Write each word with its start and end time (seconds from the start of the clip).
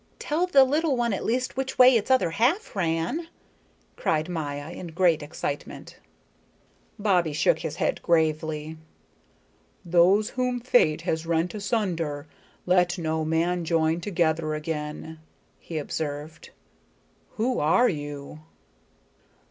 "Tell 0.17 0.47
the 0.47 0.63
little 0.63 0.97
one 0.97 1.13
at 1.13 1.23
least 1.23 1.55
which 1.55 1.77
way 1.77 1.95
its 1.95 2.09
other 2.09 2.31
half 2.31 2.75
ran," 2.75 3.27
cried 3.95 4.27
Maya 4.29 4.71
in 4.71 4.87
great 4.87 5.21
excitement. 5.21 5.99
Bobbie 6.97 7.33
shook 7.33 7.59
his 7.59 7.75
head 7.75 8.01
gravely. 8.01 8.77
"Those 9.85 10.29
whom 10.31 10.59
fate 10.59 11.01
has 11.01 11.27
rent 11.27 11.53
asunder, 11.53 12.25
let 12.65 12.97
no 12.97 13.23
man 13.23 13.63
join 13.63 14.01
together 14.01 14.55
again," 14.55 15.19
he 15.59 15.77
observed. 15.77 16.49
"Who 17.33 17.59
are 17.59 17.87
you?" 17.87 18.39